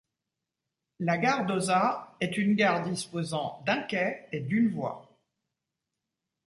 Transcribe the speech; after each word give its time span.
La 0.99 1.19
gare 1.19 1.45
d'Osa 1.45 2.15
est 2.21 2.35
une 2.39 2.55
gare 2.55 2.83
disposant 2.89 3.61
d'un 3.67 3.83
quai 3.83 4.27
et 4.31 4.39
d'une 4.39 4.71
voie. 4.71 5.07